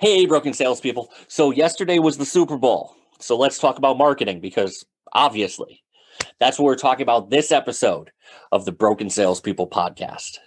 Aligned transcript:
Hey, 0.00 0.26
broken 0.26 0.52
salespeople. 0.52 1.10
So, 1.26 1.50
yesterday 1.50 1.98
was 1.98 2.18
the 2.18 2.24
Super 2.24 2.56
Bowl. 2.56 2.94
So, 3.18 3.36
let's 3.36 3.58
talk 3.58 3.78
about 3.78 3.98
marketing 3.98 4.38
because 4.38 4.84
obviously 5.12 5.82
that's 6.38 6.56
what 6.56 6.66
we're 6.66 6.76
talking 6.76 7.02
about 7.02 7.30
this 7.30 7.50
episode 7.50 8.12
of 8.52 8.64
the 8.64 8.70
Broken 8.70 9.10
Salespeople 9.10 9.68
podcast. 9.68 10.38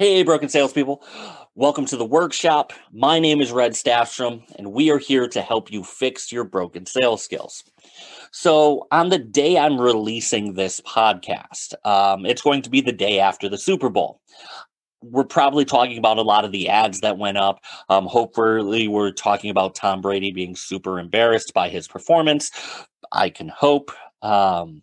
Hey, 0.00 0.24
broken 0.24 0.48
salespeople. 0.48 1.04
Welcome 1.56 1.84
to 1.86 1.96
the 1.96 2.06
workshop. 2.06 2.72
My 2.92 3.18
name 3.18 3.40
is 3.40 3.50
Red 3.50 3.72
Stafstrom, 3.72 4.44
and 4.56 4.72
we 4.72 4.88
are 4.92 4.98
here 4.98 5.26
to 5.26 5.42
help 5.42 5.72
you 5.72 5.82
fix 5.82 6.30
your 6.30 6.44
broken 6.44 6.86
sales 6.86 7.24
skills. 7.24 7.64
So, 8.30 8.86
on 8.92 9.08
the 9.08 9.18
day 9.18 9.58
I'm 9.58 9.80
releasing 9.80 10.54
this 10.54 10.80
podcast, 10.82 11.74
um, 11.84 12.24
it's 12.24 12.40
going 12.40 12.62
to 12.62 12.70
be 12.70 12.80
the 12.80 12.92
day 12.92 13.18
after 13.18 13.48
the 13.48 13.58
Super 13.58 13.88
Bowl. 13.88 14.20
We're 15.02 15.24
probably 15.24 15.64
talking 15.64 15.98
about 15.98 16.18
a 16.18 16.22
lot 16.22 16.44
of 16.44 16.52
the 16.52 16.68
ads 16.68 17.00
that 17.00 17.18
went 17.18 17.36
up. 17.36 17.58
Um, 17.88 18.06
hopefully, 18.06 18.86
we're 18.86 19.10
talking 19.10 19.50
about 19.50 19.74
Tom 19.74 20.00
Brady 20.00 20.30
being 20.30 20.54
super 20.54 21.00
embarrassed 21.00 21.52
by 21.52 21.68
his 21.68 21.88
performance. 21.88 22.52
I 23.10 23.28
can 23.28 23.48
hope. 23.48 23.90
Um, 24.22 24.82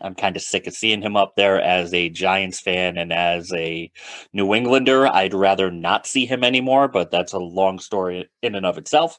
I'm 0.00 0.14
kind 0.14 0.36
of 0.36 0.42
sick 0.42 0.66
of 0.66 0.74
seeing 0.74 1.02
him 1.02 1.16
up 1.16 1.34
there 1.36 1.60
as 1.60 1.92
a 1.92 2.08
Giants 2.08 2.60
fan 2.60 2.96
and 2.96 3.12
as 3.12 3.52
a 3.52 3.90
New 4.32 4.54
Englander. 4.54 5.06
I'd 5.06 5.34
rather 5.34 5.70
not 5.70 6.06
see 6.06 6.26
him 6.26 6.44
anymore, 6.44 6.88
but 6.88 7.10
that's 7.10 7.32
a 7.32 7.38
long 7.38 7.78
story 7.78 8.28
in 8.42 8.54
and 8.54 8.66
of 8.66 8.78
itself. 8.78 9.18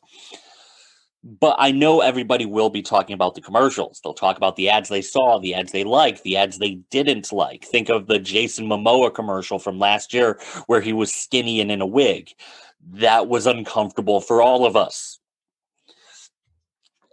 But 1.21 1.57
I 1.59 1.71
know 1.71 1.99
everybody 1.99 2.45
will 2.45 2.69
be 2.69 2.81
talking 2.81 3.13
about 3.13 3.35
the 3.35 3.41
commercials. 3.41 3.99
They'll 4.01 4.13
talk 4.13 4.37
about 4.37 4.55
the 4.55 4.69
ads 4.69 4.87
they 4.87 5.01
saw, 5.01 5.37
the 5.37 5.53
ads 5.53 5.73
they 5.73 5.83
liked, 5.83 6.23
the 6.23 6.37
ads 6.37 6.57
they 6.57 6.75
didn't 6.91 7.33
like. 7.33 7.65
Think 7.65 7.89
of 7.89 8.07
the 8.07 8.19
Jason 8.19 8.67
Momoa 8.67 9.13
commercial 9.13 9.59
from 9.59 9.79
last 9.79 10.13
year 10.13 10.39
where 10.67 10.79
he 10.79 10.93
was 10.93 11.13
skinny 11.13 11.59
and 11.59 11.71
in 11.71 11.81
a 11.81 11.85
wig. 11.85 12.31
That 12.93 13.27
was 13.27 13.47
uncomfortable 13.47 14.21
for 14.21 14.41
all 14.41 14.65
of 14.65 14.77
us. 14.77 15.19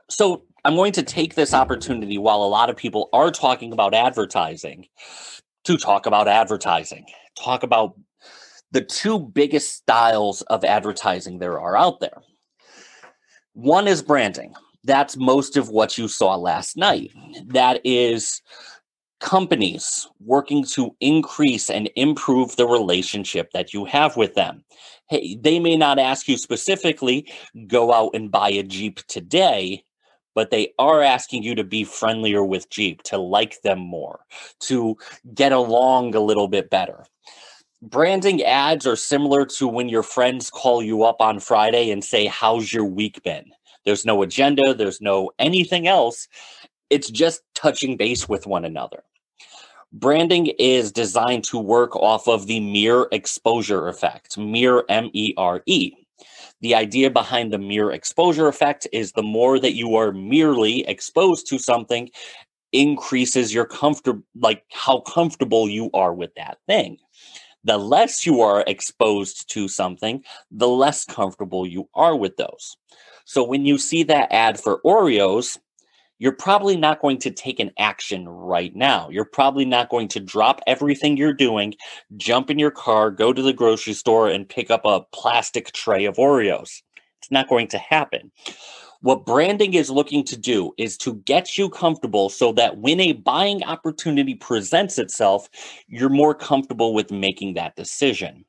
So 0.08 0.44
I'm 0.66 0.74
going 0.74 0.90
to 0.94 1.04
take 1.04 1.36
this 1.36 1.54
opportunity 1.54 2.18
while 2.18 2.42
a 2.42 2.48
lot 2.48 2.70
of 2.70 2.76
people 2.76 3.08
are 3.12 3.30
talking 3.30 3.72
about 3.72 3.94
advertising 3.94 4.88
to 5.62 5.76
talk 5.78 6.06
about 6.06 6.26
advertising, 6.26 7.06
talk 7.38 7.62
about 7.62 7.94
the 8.72 8.80
two 8.80 9.20
biggest 9.20 9.74
styles 9.74 10.42
of 10.42 10.64
advertising 10.64 11.38
there 11.38 11.60
are 11.60 11.76
out 11.76 12.00
there. 12.00 12.20
One 13.52 13.86
is 13.86 14.02
branding. 14.02 14.54
That's 14.82 15.16
most 15.16 15.56
of 15.56 15.68
what 15.68 15.96
you 15.96 16.08
saw 16.08 16.34
last 16.34 16.76
night. 16.76 17.12
That 17.46 17.80
is 17.84 18.42
companies 19.20 20.08
working 20.18 20.64
to 20.72 20.96
increase 21.00 21.70
and 21.70 21.88
improve 21.94 22.56
the 22.56 22.66
relationship 22.66 23.52
that 23.52 23.72
you 23.72 23.84
have 23.84 24.16
with 24.16 24.34
them. 24.34 24.64
Hey, 25.08 25.38
they 25.40 25.60
may 25.60 25.76
not 25.76 26.00
ask 26.00 26.26
you 26.26 26.36
specifically, 26.36 27.32
go 27.68 27.92
out 27.92 28.10
and 28.14 28.32
buy 28.32 28.50
a 28.50 28.64
Jeep 28.64 28.98
today, 29.06 29.84
but 30.36 30.50
they 30.50 30.74
are 30.78 31.02
asking 31.02 31.42
you 31.42 31.54
to 31.54 31.64
be 31.64 31.82
friendlier 31.82 32.44
with 32.44 32.68
Jeep, 32.68 33.02
to 33.04 33.16
like 33.16 33.62
them 33.62 33.78
more, 33.78 34.20
to 34.60 34.96
get 35.34 35.50
along 35.50 36.14
a 36.14 36.20
little 36.20 36.46
bit 36.46 36.68
better. 36.68 37.06
Branding 37.80 38.42
ads 38.42 38.86
are 38.86 38.96
similar 38.96 39.46
to 39.46 39.66
when 39.66 39.88
your 39.88 40.02
friends 40.02 40.50
call 40.50 40.82
you 40.82 41.04
up 41.04 41.20
on 41.20 41.40
Friday 41.40 41.90
and 41.90 42.04
say, 42.04 42.26
How's 42.26 42.70
your 42.72 42.84
week 42.84 43.22
been? 43.22 43.50
There's 43.86 44.04
no 44.04 44.22
agenda, 44.22 44.74
there's 44.74 45.00
no 45.00 45.30
anything 45.38 45.88
else. 45.88 46.28
It's 46.90 47.10
just 47.10 47.40
touching 47.54 47.96
base 47.96 48.28
with 48.28 48.46
one 48.46 48.66
another. 48.66 49.02
Branding 49.92 50.48
is 50.58 50.92
designed 50.92 51.44
to 51.44 51.58
work 51.58 51.96
off 51.96 52.28
of 52.28 52.46
the 52.46 52.60
mere 52.60 53.08
exposure 53.10 53.88
effect, 53.88 54.36
mere 54.36 54.84
M 54.90 55.08
E 55.14 55.32
R 55.38 55.62
E. 55.64 55.94
The 56.66 56.74
idea 56.74 57.12
behind 57.12 57.52
the 57.52 57.58
mere 57.58 57.92
exposure 57.92 58.48
effect 58.48 58.88
is 58.92 59.12
the 59.12 59.22
more 59.22 59.60
that 59.60 59.76
you 59.76 59.94
are 59.94 60.10
merely 60.10 60.84
exposed 60.88 61.46
to 61.50 61.60
something 61.60 62.10
increases 62.72 63.54
your 63.54 63.66
comfort 63.66 64.16
like 64.34 64.64
how 64.72 64.98
comfortable 65.02 65.68
you 65.68 65.90
are 65.94 66.12
with 66.12 66.34
that 66.34 66.58
thing. 66.66 66.98
The 67.62 67.78
less 67.78 68.26
you 68.26 68.40
are 68.40 68.64
exposed 68.66 69.48
to 69.50 69.68
something, 69.68 70.24
the 70.50 70.66
less 70.66 71.04
comfortable 71.04 71.68
you 71.68 71.88
are 71.94 72.16
with 72.16 72.36
those. 72.36 72.76
So 73.26 73.44
when 73.44 73.64
you 73.64 73.78
see 73.78 74.02
that 74.02 74.32
ad 74.32 74.58
for 74.58 74.80
Oreos, 74.84 75.58
you're 76.18 76.32
probably 76.32 76.76
not 76.76 77.00
going 77.00 77.18
to 77.18 77.30
take 77.30 77.60
an 77.60 77.70
action 77.78 78.28
right 78.28 78.74
now. 78.74 79.08
You're 79.10 79.24
probably 79.24 79.64
not 79.64 79.90
going 79.90 80.08
to 80.08 80.20
drop 80.20 80.60
everything 80.66 81.16
you're 81.16 81.32
doing, 81.32 81.74
jump 82.16 82.50
in 82.50 82.58
your 82.58 82.70
car, 82.70 83.10
go 83.10 83.32
to 83.32 83.42
the 83.42 83.52
grocery 83.52 83.92
store, 83.92 84.28
and 84.28 84.48
pick 84.48 84.70
up 84.70 84.84
a 84.84 85.02
plastic 85.12 85.72
tray 85.72 86.04
of 86.04 86.16
Oreos. 86.16 86.82
It's 87.20 87.30
not 87.30 87.48
going 87.48 87.68
to 87.68 87.78
happen. 87.78 88.30
What 89.02 89.26
branding 89.26 89.74
is 89.74 89.90
looking 89.90 90.24
to 90.24 90.36
do 90.36 90.72
is 90.78 90.96
to 90.98 91.16
get 91.26 91.58
you 91.58 91.68
comfortable 91.68 92.28
so 92.28 92.52
that 92.52 92.78
when 92.78 92.98
a 92.98 93.12
buying 93.12 93.62
opportunity 93.62 94.34
presents 94.34 94.98
itself, 94.98 95.48
you're 95.86 96.08
more 96.08 96.34
comfortable 96.34 96.94
with 96.94 97.10
making 97.10 97.54
that 97.54 97.76
decision 97.76 98.44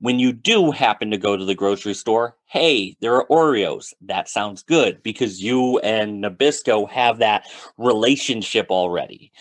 when 0.00 0.18
you 0.18 0.32
do 0.32 0.70
happen 0.70 1.10
to 1.10 1.16
go 1.16 1.36
to 1.36 1.44
the 1.44 1.54
grocery 1.54 1.94
store, 1.94 2.36
hey, 2.46 2.96
there 3.00 3.14
are 3.14 3.26
Oreos. 3.28 3.94
That 4.02 4.28
sounds 4.28 4.62
good 4.62 5.02
because 5.02 5.42
you 5.42 5.78
and 5.80 6.22
Nabisco 6.22 6.88
have 6.90 7.18
that 7.18 7.46
relationship 7.78 8.70
already. 8.70 9.32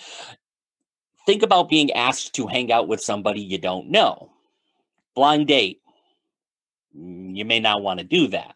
Think 1.26 1.44
about 1.44 1.70
being 1.70 1.92
asked 1.92 2.36
to 2.36 2.48
hang 2.48 2.72
out 2.72 2.88
with 2.88 3.02
somebody 3.02 3.42
you 3.42 3.58
don't 3.58 3.90
know. 3.90 4.32
Blind 5.16 5.48
date. 5.48 5.82
Mm, 6.98 7.36
you 7.36 7.46
may 7.46 7.60
not 7.60 7.82
want 7.82 8.00
to 8.00 8.06
do 8.06 8.28
that. 8.28 8.56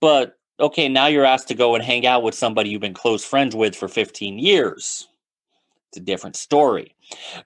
But 0.00 0.38
okay, 0.58 0.88
now 0.88 1.06
you're 1.06 1.24
asked 1.24 1.48
to 1.48 1.54
go 1.54 1.74
and 1.74 1.84
hang 1.84 2.06
out 2.06 2.22
with 2.22 2.34
somebody 2.34 2.70
you've 2.70 2.80
been 2.80 2.94
close 2.94 3.24
friends 3.24 3.54
with 3.54 3.76
for 3.76 3.88
15 3.88 4.38
years. 4.38 5.08
It's 5.88 5.98
a 5.98 6.00
different 6.00 6.36
story. 6.36 6.96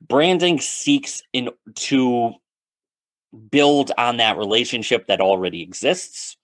Branding 0.00 0.60
seeks 0.60 1.22
in 1.32 1.50
to 1.74 2.34
build 3.50 3.92
on 3.98 4.16
that 4.16 4.36
relationship 4.36 5.06
that 5.06 5.20
already 5.20 5.62
exists 5.62 6.36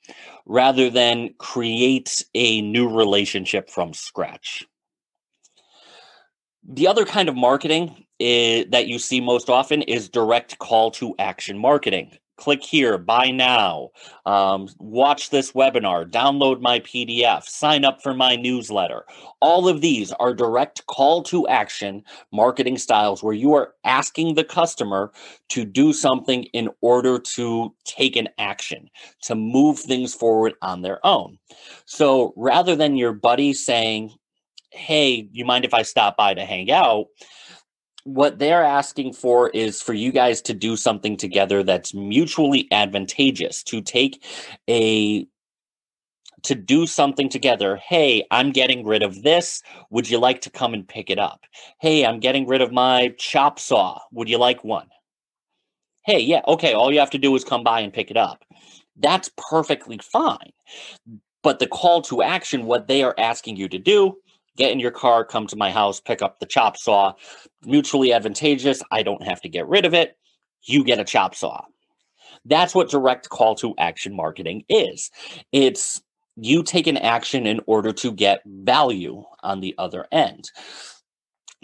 rather 0.47 0.91
than 0.91 1.34
create 1.38 2.25
a 2.34 2.60
new 2.62 2.88
relationship 2.88 3.70
from 3.70 3.92
scratch. 3.94 4.66
The 6.69 6.86
other 6.86 7.04
kind 7.04 7.28
of 7.28 7.36
marketing 7.36 8.06
is, 8.19 8.66
that 8.70 8.86
you 8.86 8.98
see 8.98 9.20
most 9.20 9.50
often 9.50 9.82
is 9.82 10.08
direct 10.08 10.58
call 10.58 10.91
to 10.92 11.14
action 11.19 11.58
marketing 11.58 12.12
click 12.37 12.65
here, 12.65 12.98
buy 12.98 13.31
now, 13.31 13.91
um, 14.26 14.69
watch 14.78 15.31
this 15.31 15.53
webinar, 15.53 16.04
download 16.09 16.60
my 16.60 16.81
PDF, 16.81 17.44
sign 17.44 17.84
up 17.84 18.03
for 18.03 18.15
my 18.15 18.37
newsletter. 18.37 19.04
All 19.41 19.69
of 19.69 19.81
these 19.81 20.12
are 20.12 20.34
direct 20.34 20.87
call 20.87 21.22
to 21.25 21.47
action 21.48 22.03
marketing 22.32 22.78
styles 22.78 23.22
where 23.22 23.34
you 23.34 23.54
are 23.54 23.75
asking 23.84 24.34
the 24.34 24.44
customer 24.44 25.12
to 25.50 25.65
do 25.65 25.92
something 25.92 26.44
in 26.53 26.69
order 26.81 27.19
to 27.19 27.75
take 27.84 28.16
an 28.16 28.28
action, 28.38 28.88
to 29.22 29.34
move 29.34 29.78
things 29.78 30.15
forward 30.15 30.54
on 30.62 30.82
their 30.82 31.04
own. 31.06 31.38
So 31.84 32.32
rather 32.37 32.75
than 32.75 32.97
your 32.97 33.12
buddy 33.12 33.53
saying, 33.53 34.12
Hey, 34.71 35.28
you 35.32 35.44
mind 35.44 35.66
if 35.66 35.75
I 35.75 35.82
stop 35.82 36.16
by 36.16 36.32
to 36.32 36.47
hang 36.47 36.71
out? 36.71 37.09
What 38.05 38.39
they're 38.39 38.65
asking 38.65 39.13
for 39.13 39.51
is 39.51 39.81
for 39.81 39.93
you 39.93 40.13
guys 40.13 40.43
to 40.43 40.55
do 40.55 40.77
something 40.77 41.17
together 41.17 41.63
that's 41.63 41.95
mutually 41.95 42.69
advantageous 42.73 43.63
to 43.65 43.81
take 43.81 44.25
a 44.69 45.27
to 46.43 46.57
do 46.57 46.87
something 46.87 47.29
together. 47.29 47.77
Hey, 47.77 48.27
I'm 48.33 48.51
getting 48.51 48.85
rid 48.85 49.05
of 49.05 49.23
this. 49.23 49.63
Would 49.91 50.11
you 50.11 50.19
like 50.19 50.41
to 50.41 50.51
come 50.51 50.75
and 50.75 50.87
pick 50.87 51.09
it 51.09 51.19
up? 51.19 51.45
Hey, 51.81 52.05
I'm 52.05 52.19
getting 52.19 52.49
rid 52.49 52.61
of 52.61 52.73
my 52.73 53.15
chop 53.17 53.60
saw. 53.60 54.01
Would 54.10 54.28
you 54.28 54.39
like 54.39 54.65
one? 54.65 54.89
Hey, 56.05 56.19
yeah, 56.19 56.41
okay, 56.48 56.72
all 56.72 56.93
you 56.93 56.98
have 56.98 57.10
to 57.10 57.19
do 57.19 57.34
is 57.37 57.45
come 57.45 57.63
by 57.63 57.81
and 57.81 57.93
pick 57.93 58.10
it 58.10 58.16
up. 58.16 58.45
That's 58.97 59.31
perfectly 59.37 60.01
fine. 60.03 60.51
But 61.45 61.60
the 61.60 61.69
call 61.69 62.03
to 62.03 62.22
action, 62.22 62.66
what 62.66 62.89
they 62.89 63.05
are 63.05 63.15
asking 63.19 63.57
you 63.57 63.69
to 63.69 63.78
do, 63.78 64.16
get 64.57 64.72
in 64.72 64.81
your 64.81 64.91
car, 64.91 65.25
come 65.25 65.47
to 65.49 65.57
my 65.57 65.71
house, 65.71 66.01
pick 66.01 66.22
up 66.22 66.39
the 66.39 66.47
chop 66.47 66.77
saw. 66.77 67.15
Mutually 67.65 68.13
advantageous. 68.13 68.83
I 68.91 69.03
don't 69.03 69.22
have 69.22 69.41
to 69.43 69.49
get 69.49 69.69
rid 69.69 69.84
of 69.84 69.95
it. 69.95 70.16
You 70.65 70.84
get 70.84 71.01
a 71.01 71.04
chop 71.04 71.34
saw. 71.34 71.65
That's 72.45 72.75
what 72.75 72.91
direct 72.91 73.28
call 73.28 73.54
to 73.57 73.75
action 73.78 74.15
marketing 74.15 74.65
is. 74.69 75.10
It's 75.53 76.03
you 76.37 76.63
take 76.63 76.87
an 76.87 76.97
action 76.97 77.47
in 77.47 77.60
order 77.66 77.93
to 77.93 78.13
get 78.13 78.43
value 78.47 79.22
on 79.43 79.60
the 79.60 79.75
other 79.78 80.07
end. 80.10 80.51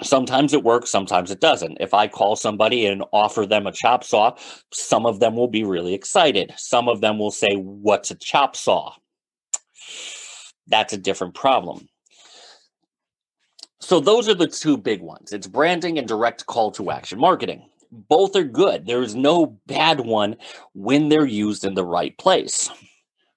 Sometimes 0.02 0.52
it 0.52 0.62
works, 0.62 0.90
sometimes 0.90 1.30
it 1.32 1.40
doesn't. 1.40 1.78
If 1.80 1.92
I 1.92 2.06
call 2.06 2.36
somebody 2.36 2.86
and 2.86 3.02
offer 3.12 3.46
them 3.46 3.66
a 3.66 3.72
chop 3.72 4.04
saw, 4.04 4.36
some 4.72 5.06
of 5.06 5.18
them 5.18 5.34
will 5.34 5.48
be 5.48 5.64
really 5.64 5.94
excited. 5.94 6.52
Some 6.56 6.88
of 6.88 7.00
them 7.00 7.18
will 7.18 7.32
say, 7.32 7.56
What's 7.56 8.12
a 8.12 8.14
chop 8.14 8.54
saw? 8.54 8.92
That's 10.68 10.92
a 10.92 10.98
different 10.98 11.34
problem 11.34 11.88
So 13.88 14.00
those 14.00 14.28
are 14.28 14.34
the 14.34 14.46
two 14.46 14.76
big 14.76 15.00
ones. 15.00 15.32
It's 15.32 15.46
branding 15.46 15.96
and 15.96 16.06
direct 16.06 16.44
call 16.44 16.70
to 16.72 16.90
action 16.90 17.18
marketing. 17.18 17.70
Both 17.90 18.36
are 18.36 18.44
good. 18.44 18.84
There 18.84 19.00
is 19.00 19.14
no 19.14 19.58
bad 19.66 20.00
one 20.00 20.36
when 20.74 21.08
they're 21.08 21.24
used 21.24 21.64
in 21.64 21.72
the 21.72 21.86
right 21.86 22.14
place. 22.18 22.68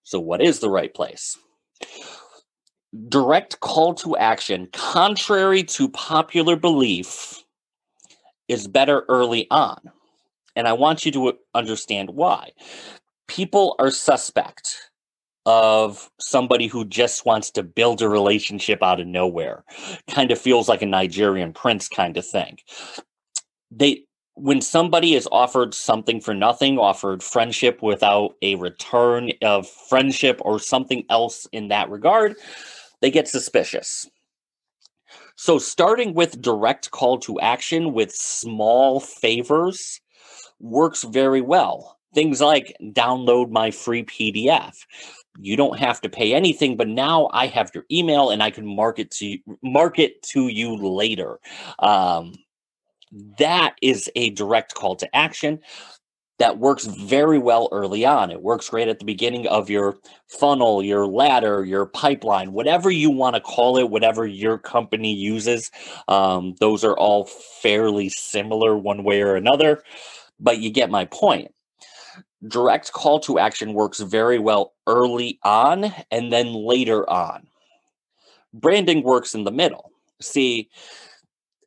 So 0.03 0.19
what 0.19 0.41
is 0.41 0.59
the 0.59 0.69
right 0.69 0.93
place? 0.93 1.37
Direct 3.07 3.61
call 3.61 3.93
to 3.93 4.17
action, 4.17 4.67
contrary 4.73 5.63
to 5.63 5.87
popular 5.87 6.57
belief, 6.57 7.45
is 8.49 8.67
better 8.67 9.05
early 9.07 9.47
on. 9.51 9.79
And 10.57 10.67
I 10.67 10.73
want 10.73 11.05
you 11.05 11.13
to 11.13 11.37
understand 11.55 12.09
why. 12.09 12.51
People 13.29 13.77
are 13.79 13.89
suspect 13.89 14.90
of 15.45 16.09
somebody 16.19 16.67
who 16.67 16.85
just 16.85 17.25
wants 17.25 17.51
to 17.51 17.63
build 17.63 18.01
a 18.01 18.09
relationship 18.09 18.83
out 18.83 18.99
of 18.99 19.07
nowhere. 19.07 19.63
Kind 20.09 20.31
of 20.31 20.39
feels 20.39 20.69
like 20.69 20.81
a 20.81 20.85
Nigerian 20.85 21.53
prince 21.53 21.87
kind 21.87 22.17
of 22.17 22.25
thing. 22.25 22.59
They 23.71 24.05
when 24.35 24.61
somebody 24.61 25.13
is 25.13 25.27
offered 25.31 25.73
something 25.73 26.21
for 26.21 26.33
nothing, 26.33 26.79
offered 26.79 27.21
friendship 27.21 27.81
without 27.81 28.35
a 28.41 28.55
return 28.55 29.31
of 29.41 29.67
friendship 29.67 30.41
or 30.43 30.57
something 30.57 31.05
else 31.09 31.47
in 31.51 31.67
that 31.67 31.89
regard, 31.89 32.35
they 33.01 33.11
get 33.11 33.27
suspicious. 33.27 34.09
So, 35.35 35.57
starting 35.57 36.13
with 36.13 36.41
direct 36.41 36.91
call 36.91 37.19
to 37.19 37.39
action 37.39 37.93
with 37.93 38.13
small 38.13 38.99
favors 38.99 39.99
works 40.59 41.03
very 41.03 41.41
well. 41.41 41.97
Things 42.13 42.41
like 42.41 42.75
download 42.81 43.51
my 43.51 43.71
free 43.71 44.03
PDF 44.03 44.85
you 45.39 45.55
don't 45.55 45.79
have 45.79 46.01
to 46.01 46.09
pay 46.09 46.33
anything 46.33 46.75
but 46.75 46.89
now 46.89 47.29
i 47.31 47.47
have 47.47 47.71
your 47.73 47.85
email 47.89 48.31
and 48.31 48.43
i 48.43 48.51
can 48.51 48.65
market 48.65 49.09
to 49.09 49.37
market 49.63 50.21
to 50.21 50.47
you 50.47 50.75
later. 50.75 51.39
Um, 51.79 52.33
that 53.37 53.75
is 53.81 54.09
a 54.15 54.29
direct 54.31 54.73
call 54.73 54.95
to 54.97 55.15
action 55.15 55.59
that 56.39 56.57
works 56.57 56.85
very 56.85 57.37
well 57.37 57.69
early 57.71 58.03
on. 58.03 58.31
It 58.31 58.41
works 58.41 58.69
great 58.69 58.87
at 58.87 58.97
the 58.97 59.05
beginning 59.05 59.47
of 59.47 59.69
your 59.69 59.97
funnel 60.27 60.81
your 60.81 61.05
ladder 61.05 61.63
your 61.65 61.85
pipeline 61.85 62.53
whatever 62.53 62.89
you 62.89 63.09
want 63.11 63.35
to 63.35 63.41
call 63.41 63.77
it 63.77 63.89
whatever 63.89 64.25
your 64.25 64.57
company 64.57 65.13
uses. 65.13 65.71
Um, 66.07 66.55
those 66.59 66.83
are 66.83 66.97
all 66.97 67.25
fairly 67.61 68.09
similar 68.09 68.77
one 68.77 69.03
way 69.03 69.21
or 69.21 69.35
another 69.35 69.83
but 70.39 70.59
you 70.59 70.71
get 70.71 70.89
my 70.89 71.05
point 71.05 71.51
direct 72.47 72.91
call 72.91 73.19
to 73.21 73.39
action 73.39 73.73
works 73.73 73.99
very 73.99 74.39
well 74.39 74.73
early 74.87 75.39
on 75.43 75.93
and 76.09 76.31
then 76.31 76.53
later 76.53 77.07
on. 77.09 77.47
Branding 78.53 79.03
works 79.03 79.35
in 79.35 79.43
the 79.43 79.51
middle. 79.51 79.91
See, 80.19 80.69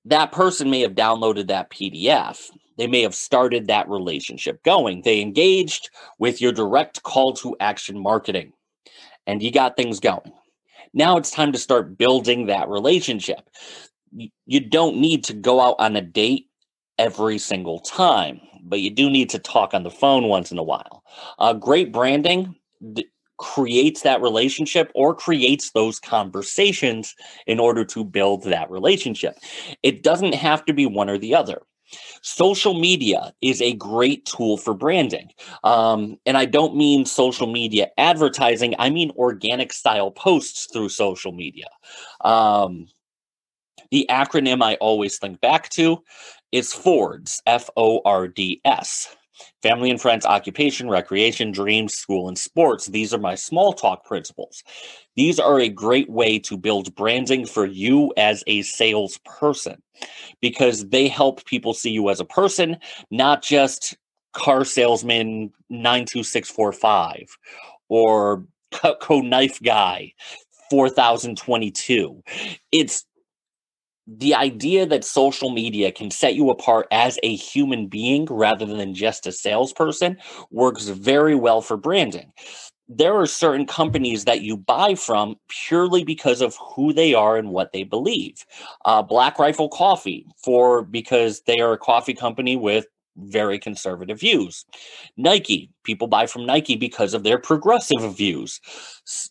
that 0.05 0.33
person 0.33 0.71
may 0.71 0.81
have 0.81 0.95
downloaded 0.95 1.49
that 1.49 1.71
PDF. 1.71 2.51
They 2.77 2.87
may 2.87 3.03
have 3.03 3.15
started 3.15 3.69
that 3.69 3.89
relationship 3.89 4.63
going. 4.65 5.03
They 5.03 5.21
engaged 5.21 5.91
with 6.19 6.41
your 6.41 6.53
direct 6.53 7.03
call 7.03 7.33
to 7.35 7.57
action 7.61 7.99
marketing 7.99 8.53
and 9.27 9.43
you 9.43 9.51
got 9.51 9.77
things 9.77 10.01
going. 10.01 10.33
Now 10.93 11.17
it's 11.17 11.31
time 11.31 11.53
to 11.53 11.59
start 11.59 11.97
building 11.99 12.47
that 12.47 12.69
relationship. 12.69 13.49
You 14.47 14.61
don't 14.61 14.99
need 14.99 15.25
to 15.25 15.35
go 15.35 15.61
out 15.61 15.77
on 15.79 15.97
a 15.97 16.01
date 16.01 16.49
every 16.99 17.39
single 17.39 17.81
time 17.81 18.41
but 18.65 18.81
you 18.81 18.91
do 18.91 19.11
need 19.11 19.31
to 19.31 19.39
talk 19.39 19.75
on 19.75 19.83
the 19.83 19.91
phone 19.91 20.25
once 20.25 20.51
in 20.51 20.59
a 20.59 20.63
while. 20.63 21.05
Uh, 21.39 21.53
great 21.53 21.93
branding 21.93 22.55
d- 22.93 23.07
creates 23.37 24.03
that 24.03 24.23
relationship 24.23 24.91
or 24.95 25.15
creates 25.15 25.71
those 25.73 25.99
conversations 25.99 27.15
in 27.47 27.61
order 27.61 27.85
to 27.85 28.05
build 28.05 28.45
that 28.45 28.71
relationship. 28.71 29.37
It 29.83 30.03
doesn't 30.03 30.35
have 30.35 30.65
to 30.65 30.73
be 30.73 30.87
one 30.87 31.11
or 31.11 31.19
the 31.19 31.35
other. 31.35 31.63
Social 32.23 32.75
media 32.75 33.33
is 33.43 33.61
a 33.61 33.75
great 33.75 34.25
tool 34.25 34.57
for 34.57 34.73
branding. 34.73 35.29
Um, 35.63 36.17
and 36.25 36.37
I 36.37 36.47
don't 36.47 36.75
mean 36.75 37.05
social 37.05 37.47
media 37.47 37.89
advertising, 37.99 38.75
I 38.79 38.91
mean 38.91 39.13
organic 39.17 39.73
style 39.73 40.11
posts 40.11 40.67
through 40.73 40.89
social 40.89 41.33
media. 41.33 41.67
Um, 42.23 42.87
the 43.91 44.07
acronym 44.11 44.63
I 44.63 44.75
always 44.77 45.19
think 45.19 45.41
back 45.41 45.69
to 45.71 46.03
is 46.55 46.73
FORDS, 46.73 47.43
F 47.47 47.69
O 47.77 48.01
R 48.05 48.29
D 48.29 48.61
S. 48.65 49.17
Family 49.61 49.91
and 49.91 50.01
friends, 50.01 50.25
occupation, 50.25 50.89
recreation, 50.89 51.51
dreams, 51.51 51.95
school, 51.95 52.29
and 52.29 52.39
sports. 52.39 52.87
These 52.87 53.13
are 53.13 53.19
my 53.19 53.35
small 53.35 53.73
talk 53.73 54.05
principles. 54.05 54.63
These 55.17 55.41
are 55.41 55.59
a 55.59 55.69
great 55.69 56.09
way 56.09 56.39
to 56.39 56.57
build 56.57 56.95
branding 56.95 57.45
for 57.45 57.67
you 57.67 58.15
as 58.17 58.45
a 58.47 58.63
salesperson 58.63 59.83
because 60.41 60.89
they 60.91 61.09
help 61.09 61.45
people 61.47 61.75
see 61.75 61.91
you 61.91 62.09
as 62.09 62.21
a 62.21 62.25
person, 62.25 62.77
not 63.11 63.43
just 63.43 63.97
car 64.33 64.65
salesman 64.65 65.51
92645 65.71 67.37
or 67.89 68.45
Cutco 68.73 69.29
knife 69.29 69.61
guy 69.61 70.13
4022. 70.71 72.23
It's 72.71 73.05
the 74.07 74.35
idea 74.35 74.87
that 74.87 75.05
social 75.05 75.51
media 75.51 75.91
can 75.91 76.11
set 76.11 76.35
you 76.35 76.51
apart 76.51 76.87
as 76.91 77.19
a 77.23 77.35
human 77.35 77.87
being 77.87 78.27
rather 78.27 78.67
than 78.67 78.95
just 78.95 79.27
a 79.27 79.33
salesperson 79.33 80.19
works 80.51 80.89
very 80.89 81.35
well 81.35 81.63
for 81.63 81.77
branding. 81.77 82.33
There 82.87 83.17
are 83.17 83.27
certain 83.27 83.65
companies 83.65 84.27
that 84.27 84.43
you 84.43 84.59
buy 84.59 84.95
from 84.95 85.37
purely 85.49 86.05
because 86.05 86.43
of 86.43 86.55
who 86.57 86.93
they 86.93 87.15
are 87.15 87.39
and 87.39 87.49
what 87.49 87.73
they 87.73 87.83
believe. 87.83 88.45
Uh, 88.85 89.03
Black 89.03 89.39
Rifle 89.39 89.71
Coffee, 89.71 90.27
for 90.37 90.83
because 90.83 91.41
they 91.47 91.61
are 91.61 91.73
a 91.73 91.79
coffee 91.79 92.13
company 92.13 92.57
with 92.57 92.87
very 93.17 93.59
conservative 93.59 94.21
views. 94.21 94.65
Nike, 95.17 95.71
people 95.85 96.07
buy 96.07 96.27
from 96.27 96.47
Nike 96.47 96.77
because 96.77 97.15
of 97.15 97.23
their 97.23 97.39
progressive 97.39 98.17
views. 98.17 98.61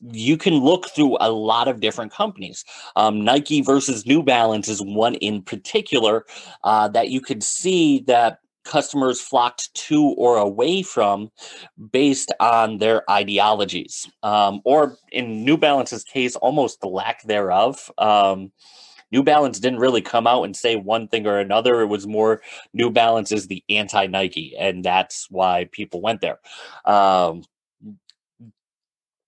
You 0.02 0.38
can 0.38 0.56
look 0.56 0.90
through 0.90 1.18
a 1.20 1.32
lot 1.32 1.68
of 1.68 1.80
different 1.80 2.12
companies. 2.12 2.64
Um, 2.96 3.24
Nike 3.24 3.62
versus 3.62 4.06
New 4.06 4.24
Balance 4.24 4.68
is 4.68 4.82
one 4.82 5.16
in 5.16 5.42
particular 5.42 6.26
uh, 6.64 6.88
that 6.90 7.10
you 7.10 7.22
could 7.22 7.44
see 7.44 8.04
that 8.08 8.40
customers 8.64 9.20
flocked 9.22 9.74
to 9.74 10.02
or 10.18 10.38
away 10.38 10.82
from 10.84 11.30
based 11.92 12.32
on 12.40 12.78
their 12.78 13.10
ideologies, 13.12 14.10
um, 14.24 14.62
or 14.64 14.98
in 15.12 15.44
New 15.44 15.58
Balance's 15.58 16.04
case, 16.04 16.36
almost 16.38 16.80
the 16.82 16.88
lack 16.88 17.24
thereof. 17.24 17.92
Um, 17.98 18.52
New 19.14 19.24
Balance 19.24 19.60
didn't 19.60 19.80
really 19.80 20.02
come 20.02 20.26
out 20.26 20.44
and 20.44 20.56
say 20.56 20.76
one 20.76 21.08
thing 21.08 21.28
or 21.28 21.38
another. 21.38 21.82
It 21.82 21.88
was 21.88 22.08
more 22.08 22.42
New 22.74 22.90
Balance 22.90 23.32
is 23.32 23.48
the 23.48 23.64
anti 23.70 24.08
Nike, 24.08 24.56
and 24.58 24.84
that's 24.84 25.28
why 25.30 25.70
people 25.72 26.02
went 26.02 26.20
there. 26.20 26.40
Um, 26.84 27.44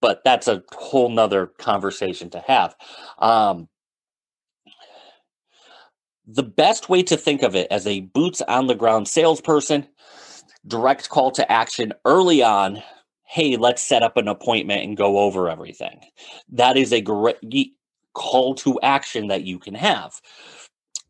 but 0.01 0.23
that's 0.25 0.47
a 0.47 0.63
whole 0.73 1.09
nother 1.09 1.47
conversation 1.47 2.31
to 2.31 2.39
have. 2.39 2.75
Um, 3.19 3.69
the 6.27 6.43
best 6.43 6.89
way 6.89 7.03
to 7.03 7.15
think 7.15 7.43
of 7.43 7.55
it 7.55 7.67
as 7.69 7.85
a 7.85 8.01
boots 8.01 8.41
on 8.41 8.65
the 8.65 8.75
ground 8.75 9.07
salesperson, 9.07 9.87
direct 10.67 11.09
call 11.09 11.29
to 11.31 11.51
action 11.51 11.93
early 12.05 12.41
on. 12.41 12.81
Hey, 13.23 13.55
let's 13.57 13.83
set 13.83 14.01
up 14.01 14.17
an 14.17 14.27
appointment 14.27 14.83
and 14.83 14.97
go 14.97 15.19
over 15.19 15.47
everything. 15.47 16.01
That 16.49 16.75
is 16.75 16.91
a 16.91 17.01
great 17.01 17.37
call 18.15 18.55
to 18.55 18.79
action 18.81 19.27
that 19.27 19.43
you 19.43 19.59
can 19.59 19.75
have. 19.75 20.19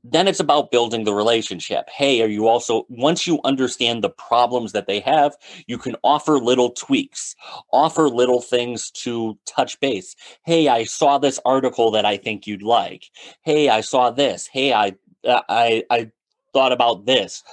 Then 0.08 0.28
it's 0.28 0.40
about 0.40 0.70
building 0.70 1.04
the 1.04 1.16
relationship. 1.16 1.90
Hey, 1.90 2.22
are 2.22 2.28
you 2.28 2.48
also, 2.48 2.86
once 2.90 3.26
you 3.26 3.40
understand 3.44 4.04
the 4.04 4.10
problems 4.10 4.72
that 4.74 4.86
they 4.86 5.00
have, 5.00 5.36
you 5.66 5.80
can 5.80 5.96
offer 6.04 6.38
little 6.38 6.70
tweaks, 6.72 7.36
offer 7.74 8.08
little 8.08 8.42
things 8.42 8.92
to 8.92 9.36
touch 9.48 9.80
base. 9.80 10.16
Hey, 10.46 10.68
I 10.68 10.84
saw 10.84 11.18
this 11.18 11.40
article 11.44 11.90
that 11.92 12.06
I 12.06 12.18
think 12.18 12.46
you'd 12.46 12.62
like. 12.62 13.10
Hey, 13.42 13.70
I 13.70 13.82
saw 13.82 14.12
this. 14.12 14.46
Hey, 14.46 14.74
I, 14.74 14.94
uh, 15.24 15.42
I, 15.50 15.84
I 15.90 16.12
thought 16.54 16.72
about 16.72 17.06
this 17.06 17.44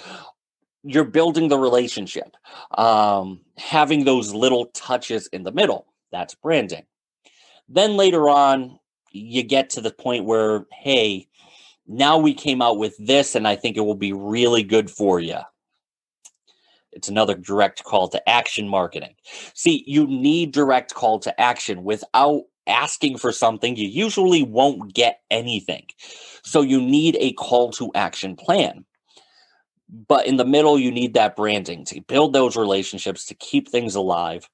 you're 0.84 1.04
building 1.04 1.48
the 1.48 1.58
relationship 1.58 2.36
um, 2.76 3.40
having 3.56 4.04
those 4.04 4.34
little 4.34 4.66
touches 4.66 5.28
in 5.28 5.44
the 5.44 5.52
middle 5.52 5.86
that's 6.10 6.34
branding 6.34 6.84
then 7.68 7.96
later 7.96 8.28
on 8.28 8.78
you 9.12 9.42
get 9.42 9.70
to 9.70 9.80
the 9.80 9.92
point 9.92 10.24
where, 10.24 10.66
hey, 10.72 11.28
now 11.86 12.18
we 12.18 12.34
came 12.34 12.62
out 12.62 12.78
with 12.78 12.94
this, 12.98 13.34
and 13.34 13.46
I 13.46 13.56
think 13.56 13.76
it 13.76 13.80
will 13.80 13.94
be 13.94 14.12
really 14.12 14.62
good 14.62 14.90
for 14.90 15.20
you. 15.20 15.38
It's 16.92 17.08
another 17.08 17.34
direct 17.34 17.84
call 17.84 18.08
to 18.08 18.28
action 18.28 18.68
marketing. 18.68 19.14
See, 19.54 19.82
you 19.86 20.06
need 20.06 20.52
direct 20.52 20.94
call 20.94 21.18
to 21.20 21.40
action 21.40 21.84
without 21.84 22.42
asking 22.66 23.18
for 23.18 23.32
something, 23.32 23.76
you 23.76 23.88
usually 23.88 24.42
won't 24.42 24.94
get 24.94 25.20
anything. 25.30 25.86
So 26.42 26.62
you 26.62 26.80
need 26.80 27.16
a 27.18 27.32
call 27.32 27.72
to 27.72 27.90
action 27.94 28.36
plan. 28.36 28.84
But 30.08 30.26
in 30.26 30.36
the 30.36 30.44
middle, 30.44 30.78
you 30.78 30.90
need 30.90 31.14
that 31.14 31.36
branding 31.36 31.84
to 31.86 32.00
build 32.00 32.32
those 32.32 32.56
relationships, 32.56 33.26
to 33.26 33.34
keep 33.34 33.68
things 33.68 33.94
alive. 33.94 34.48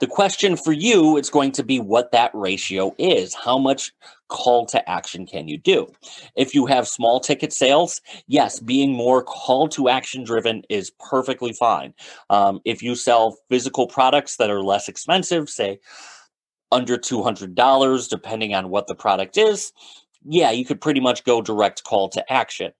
The 0.00 0.06
question 0.06 0.56
for 0.56 0.72
you 0.72 1.16
is 1.16 1.30
going 1.30 1.52
to 1.52 1.62
be 1.62 1.80
what 1.80 2.12
that 2.12 2.30
ratio 2.34 2.94
is. 2.98 3.34
How 3.34 3.58
much 3.58 3.92
call 4.28 4.66
to 4.66 4.88
action 4.88 5.26
can 5.26 5.48
you 5.48 5.58
do? 5.58 5.86
If 6.36 6.54
you 6.54 6.66
have 6.66 6.86
small 6.86 7.20
ticket 7.20 7.52
sales, 7.52 8.00
yes, 8.26 8.60
being 8.60 8.92
more 8.92 9.22
call 9.22 9.68
to 9.70 9.88
action 9.88 10.24
driven 10.24 10.62
is 10.68 10.90
perfectly 10.98 11.52
fine. 11.52 11.94
Um, 12.30 12.60
if 12.64 12.82
you 12.82 12.94
sell 12.94 13.36
physical 13.48 13.86
products 13.86 14.36
that 14.36 14.50
are 14.50 14.62
less 14.62 14.88
expensive, 14.88 15.48
say 15.48 15.78
under 16.72 16.98
$200, 16.98 18.08
depending 18.08 18.54
on 18.54 18.68
what 18.68 18.86
the 18.86 18.94
product 18.94 19.38
is, 19.38 19.72
yeah, 20.28 20.50
you 20.50 20.64
could 20.64 20.80
pretty 20.80 21.00
much 21.00 21.24
go 21.24 21.40
direct 21.40 21.84
call 21.84 22.08
to 22.10 22.32
action. 22.32 22.72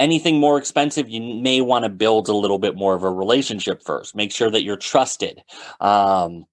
Anything 0.00 0.40
more 0.40 0.58
expensive, 0.58 1.08
you 1.08 1.20
may 1.20 1.60
want 1.60 1.84
to 1.84 1.90
build 1.90 2.28
a 2.28 2.34
little 2.34 2.58
bit 2.58 2.74
more 2.74 2.94
of 2.94 3.04
a 3.04 3.12
relationship 3.12 3.82
first. 3.84 4.16
Make 4.16 4.32
sure 4.32 4.50
that 4.50 4.64
you're 4.64 4.76
trusted. 4.76 5.42
Um, 5.78 6.46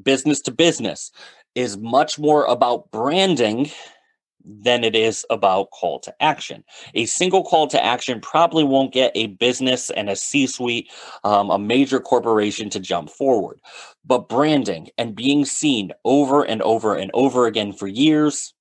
business 0.00 0.40
to 0.42 0.52
business 0.52 1.10
is 1.54 1.76
much 1.76 2.18
more 2.18 2.44
about 2.44 2.90
branding 2.90 3.70
than 4.46 4.84
it 4.84 4.94
is 4.94 5.26
about 5.28 5.70
call 5.72 5.98
to 5.98 6.14
action. 6.22 6.62
A 6.94 7.06
single 7.06 7.42
call 7.42 7.66
to 7.66 7.84
action 7.84 8.20
probably 8.20 8.62
won't 8.62 8.92
get 8.92 9.10
a 9.16 9.26
business 9.26 9.90
and 9.90 10.08
a 10.08 10.14
C 10.14 10.46
suite, 10.46 10.92
um, 11.24 11.50
a 11.50 11.58
major 11.58 11.98
corporation 11.98 12.70
to 12.70 12.78
jump 12.78 13.10
forward. 13.10 13.60
But 14.04 14.28
branding 14.28 14.88
and 14.96 15.16
being 15.16 15.44
seen 15.44 15.90
over 16.04 16.44
and 16.44 16.62
over 16.62 16.94
and 16.94 17.10
over 17.12 17.46
again 17.46 17.72
for 17.72 17.88
years 17.88 18.54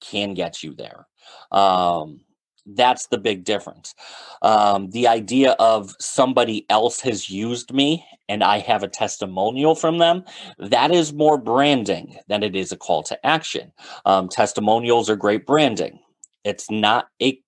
can 0.00 0.32
get 0.32 0.62
you 0.62 0.74
there. 0.74 1.06
Um, 1.52 2.20
that's 2.66 3.06
the 3.08 3.18
big 3.18 3.44
difference. 3.44 3.94
Um, 4.42 4.90
the 4.90 5.08
idea 5.08 5.52
of 5.52 5.94
somebody 6.00 6.66
else 6.70 7.00
has 7.02 7.30
used 7.30 7.72
me 7.72 8.04
and 8.28 8.42
I 8.42 8.58
have 8.58 8.82
a 8.82 8.88
testimonial 8.88 9.74
from 9.74 9.98
them, 9.98 10.24
that 10.58 10.90
is 10.90 11.12
more 11.12 11.38
branding 11.38 12.18
than 12.28 12.42
it 12.42 12.56
is 12.56 12.72
a 12.72 12.76
call 12.76 13.02
to 13.04 13.26
action. 13.26 13.72
Um, 14.04 14.28
testimonials 14.28 15.08
are 15.08 15.16
great 15.16 15.46
branding. 15.46 16.00
It's 16.44 16.70
not 16.70 17.08
a 17.22 17.40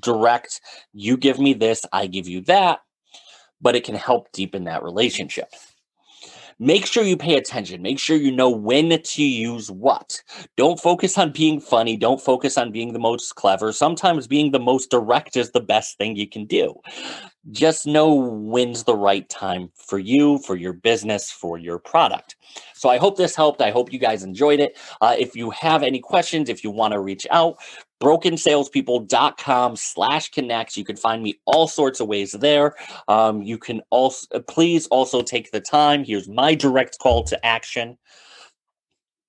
direct, 0.00 0.60
you 0.92 1.16
give 1.16 1.38
me 1.38 1.54
this, 1.54 1.84
I 1.92 2.06
give 2.06 2.28
you 2.28 2.40
that, 2.42 2.80
but 3.60 3.76
it 3.76 3.84
can 3.84 3.94
help 3.94 4.32
deepen 4.32 4.64
that 4.64 4.82
relationship 4.82 5.48
make 6.58 6.86
sure 6.86 7.04
you 7.04 7.16
pay 7.16 7.36
attention. 7.36 7.82
Make 7.82 7.98
sure 7.98 8.16
you 8.16 8.32
know 8.32 8.50
when 8.50 9.00
to 9.00 9.22
use 9.22 9.70
what. 9.70 10.22
Don't 10.56 10.80
focus 10.80 11.18
on 11.18 11.32
being 11.32 11.60
funny. 11.60 11.96
Don't 11.96 12.20
focus 12.20 12.56
on 12.58 12.72
being 12.72 12.92
the 12.92 12.98
most 12.98 13.34
clever. 13.34 13.72
Sometimes 13.72 14.26
being 14.26 14.50
the 14.50 14.58
most 14.58 14.90
direct 14.90 15.36
is 15.36 15.50
the 15.50 15.60
best 15.60 15.98
thing 15.98 16.16
you 16.16 16.28
can 16.28 16.46
do. 16.46 16.74
Just 17.50 17.86
know 17.86 18.14
when's 18.14 18.84
the 18.84 18.96
right 18.96 19.28
time 19.28 19.70
for 19.74 19.98
you, 19.98 20.38
for 20.38 20.56
your 20.56 20.72
business, 20.72 21.30
for 21.30 21.58
your 21.58 21.78
product. 21.78 22.36
So 22.74 22.88
I 22.88 22.98
hope 22.98 23.16
this 23.16 23.34
helped. 23.34 23.60
I 23.60 23.70
hope 23.70 23.92
you 23.92 23.98
guys 23.98 24.22
enjoyed 24.22 24.60
it. 24.60 24.78
Uh, 25.00 25.14
if 25.18 25.36
you 25.36 25.50
have 25.50 25.82
any 25.82 26.00
questions, 26.00 26.48
if 26.48 26.64
you 26.64 26.70
want 26.70 26.92
to 26.92 27.00
reach 27.00 27.26
out, 27.30 27.56
brokensalespeople.com 28.02 29.76
slash 29.76 30.30
connect. 30.30 30.76
You 30.76 30.84
can 30.84 30.96
find 30.96 31.22
me 31.22 31.40
all 31.46 31.66
sorts 31.66 32.00
of 32.00 32.08
ways 32.08 32.32
there. 32.32 32.74
Um, 33.08 33.42
you 33.42 33.58
can 33.58 33.80
also, 33.90 34.40
please 34.40 34.86
also 34.88 35.22
take 35.22 35.50
the 35.50 35.60
time. 35.60 36.04
Here's 36.04 36.28
my 36.28 36.54
direct 36.54 36.98
call 36.98 37.24
to 37.24 37.46
action. 37.46 37.96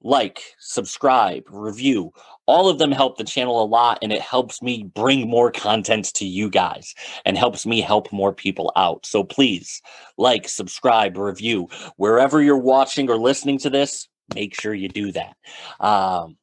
Like, 0.01 0.41
subscribe, 0.59 1.43
review. 1.49 2.11
All 2.45 2.69
of 2.69 2.77
them 2.77 2.91
help 2.91 3.17
the 3.17 3.23
channel 3.23 3.63
a 3.63 3.65
lot 3.65 3.97
and 4.03 4.13
it 4.13 4.21
helps 4.21 4.61
me 4.61 4.83
bring 4.83 5.27
more 5.27 5.49
content 5.49 6.13
to 6.13 6.25
you 6.25 6.47
guys 6.47 6.93
and 7.25 7.35
helps 7.35 7.65
me 7.65 7.81
help 7.81 8.11
more 8.11 8.31
people 8.31 8.71
out. 8.75 9.03
So 9.05 9.23
please 9.23 9.81
like, 10.17 10.47
subscribe, 10.47 11.17
review. 11.17 11.69
Wherever 11.97 12.39
you're 12.43 12.55
watching 12.55 13.09
or 13.09 13.17
listening 13.17 13.57
to 13.59 13.69
this, 13.71 14.07
make 14.35 14.59
sure 14.59 14.75
you 14.75 14.89
do 14.89 15.11
that. 15.13 15.35
Um, 15.79 16.37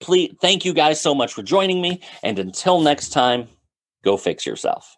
please 0.00 0.34
thank 0.40 0.64
you 0.64 0.72
guys 0.72 1.00
so 1.00 1.14
much 1.14 1.32
for 1.32 1.42
joining 1.42 1.80
me 1.80 2.00
and 2.22 2.38
until 2.38 2.80
next 2.80 3.10
time 3.10 3.48
go 4.04 4.16
fix 4.16 4.44
yourself 4.44 4.97